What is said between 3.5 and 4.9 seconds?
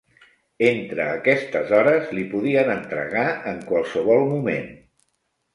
en qualsevol moment.